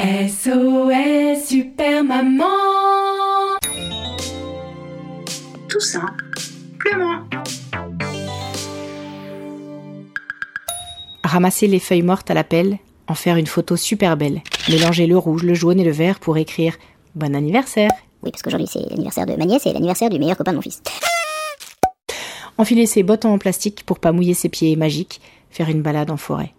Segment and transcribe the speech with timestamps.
[0.00, 2.44] SOS Super Maman
[5.68, 7.24] Tout simplement.
[11.24, 15.18] Ramasser les feuilles mortes à la pelle, en faire une photo super belle, mélanger le
[15.18, 16.76] rouge, le jaune et le vert pour écrire
[17.16, 17.90] Bon anniversaire.
[18.22, 20.62] Oui, parce qu'aujourd'hui c'est l'anniversaire de ma nièce et l'anniversaire du meilleur copain de mon
[20.62, 20.80] fils.
[22.56, 26.16] Enfiler ses bottes en plastique pour pas mouiller ses pieds magiques, faire une balade en
[26.16, 26.54] forêt.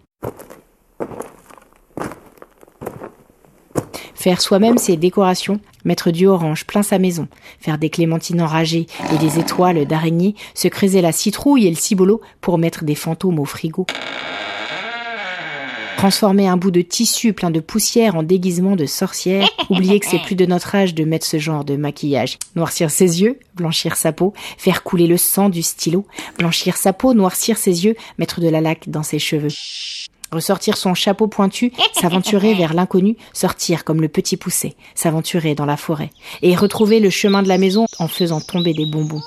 [4.20, 7.26] Faire soi-même ses décorations, mettre du orange plein sa maison,
[7.58, 12.20] faire des clémentines enragées et des étoiles d'araignée, se creuser la citrouille et le cibolo
[12.42, 13.86] pour mettre des fantômes au frigo.
[15.96, 19.48] Transformer un bout de tissu plein de poussière en déguisement de sorcière.
[19.70, 22.36] Oublier que c'est plus de notre âge de mettre ce genre de maquillage.
[22.56, 26.04] Noircir ses yeux, blanchir sa peau, faire couler le sang du stylo,
[26.38, 29.48] blanchir sa peau, noircir ses yeux, mettre de la laque dans ses cheveux.
[30.32, 35.76] Ressortir son chapeau pointu, s'aventurer vers l'inconnu, sortir comme le petit poussé, s'aventurer dans la
[35.76, 36.10] forêt,
[36.42, 39.22] et retrouver le chemin de la maison en faisant tomber des bonbons.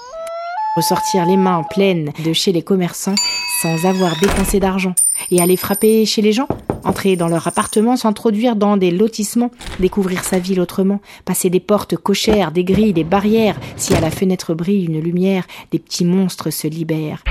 [0.76, 3.16] Ressortir les mains pleines de chez les commerçants
[3.64, 4.94] sans avoir dépensé d'argent,
[5.32, 6.50] et aller frapper chez les gens,
[6.84, 11.96] entrer dans leur appartement, s'introduire dans des lotissements, découvrir sa ville autrement, passer des portes
[11.96, 16.50] cochères, des grilles, des barrières, si à la fenêtre brille une lumière, des petits monstres
[16.50, 17.24] se libèrent.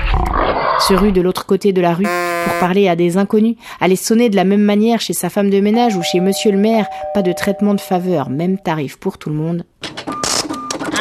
[0.79, 4.29] Se rue de l'autre côté de la rue pour parler à des inconnus, aller sonner
[4.29, 7.21] de la même manière chez sa femme de ménage ou chez monsieur le maire, pas
[7.21, 9.63] de traitement de faveur, même tarif pour tout le monde.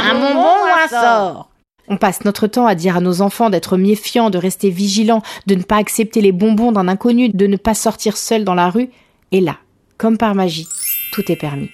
[0.00, 1.48] Un bonbon ou un sort?
[1.88, 5.56] On passe notre temps à dire à nos enfants d'être méfiants, de rester vigilants, de
[5.56, 8.90] ne pas accepter les bonbons d'un inconnu, de ne pas sortir seul dans la rue.
[9.32, 9.56] Et là,
[9.98, 10.68] comme par magie,
[11.12, 11.70] tout est permis.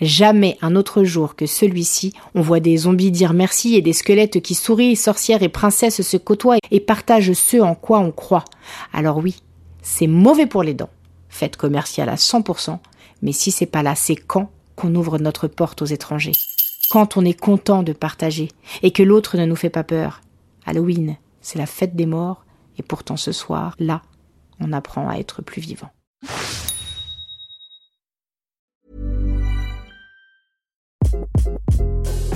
[0.00, 4.40] Jamais un autre jour que celui-ci, on voit des zombies dire merci et des squelettes
[4.40, 8.44] qui sourient, sorcières et princesses se côtoient et partagent ce en quoi on croit.
[8.94, 9.36] Alors oui,
[9.82, 10.90] c'est mauvais pour les dents.
[11.28, 12.78] Fête commerciale à 100%,
[13.22, 16.32] mais si c'est pas là, c'est quand qu'on ouvre notre porte aux étrangers.
[16.90, 18.48] Quand on est content de partager
[18.82, 20.22] et que l'autre ne nous fait pas peur.
[20.64, 22.44] Halloween, c'est la fête des morts
[22.78, 24.00] et pourtant ce soir, là,
[24.60, 25.90] on apprend à être plus vivant.